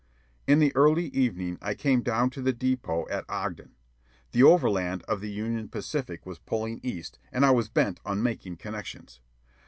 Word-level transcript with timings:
In 0.47 0.57
the 0.57 0.75
early 0.75 1.09
evening 1.09 1.59
I 1.61 1.75
came 1.75 2.01
down 2.01 2.31
to 2.31 2.41
the 2.41 2.53
depot 2.53 3.07
at 3.11 3.23
Ogden. 3.29 3.75
The 4.31 4.41
overland 4.41 5.03
of 5.03 5.21
the 5.21 5.29
Union 5.29 5.69
Pacific 5.69 6.25
was 6.25 6.39
pulling 6.39 6.79
east, 6.81 7.19
and 7.31 7.45
I 7.45 7.51
was 7.51 7.69
bent 7.69 7.99
on 8.03 8.23
making 8.23 8.57
connections. 8.57 9.19